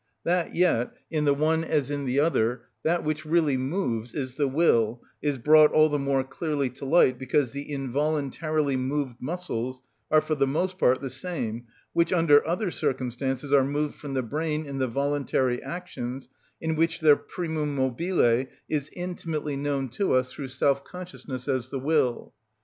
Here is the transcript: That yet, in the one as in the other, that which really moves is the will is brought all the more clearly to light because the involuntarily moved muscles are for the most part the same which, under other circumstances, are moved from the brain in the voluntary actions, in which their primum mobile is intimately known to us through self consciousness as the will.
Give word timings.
That 0.23 0.55
yet, 0.55 0.93
in 1.11 1.25
the 1.25 1.33
one 1.35 1.63
as 1.63 1.91
in 1.91 2.05
the 2.05 2.19
other, 2.19 2.63
that 2.81 3.03
which 3.03 3.23
really 3.23 3.55
moves 3.55 4.15
is 4.15 4.33
the 4.33 4.47
will 4.47 5.03
is 5.21 5.37
brought 5.37 5.71
all 5.73 5.89
the 5.89 5.99
more 5.99 6.23
clearly 6.23 6.71
to 6.71 6.85
light 6.85 7.19
because 7.19 7.51
the 7.51 7.71
involuntarily 7.71 8.75
moved 8.75 9.17
muscles 9.21 9.83
are 10.09 10.19
for 10.21 10.33
the 10.33 10.47
most 10.47 10.79
part 10.79 11.01
the 11.01 11.11
same 11.11 11.65
which, 11.93 12.11
under 12.11 12.43
other 12.47 12.71
circumstances, 12.71 13.53
are 13.53 13.63
moved 13.63 13.93
from 13.93 14.15
the 14.15 14.23
brain 14.23 14.65
in 14.65 14.79
the 14.79 14.87
voluntary 14.87 15.61
actions, 15.61 16.29
in 16.59 16.73
which 16.75 16.99
their 17.01 17.15
primum 17.15 17.75
mobile 17.75 18.45
is 18.67 18.89
intimately 18.95 19.55
known 19.55 19.87
to 19.89 20.13
us 20.13 20.31
through 20.33 20.47
self 20.47 20.83
consciousness 20.83 21.47
as 21.47 21.69
the 21.69 21.77
will. 21.79 22.33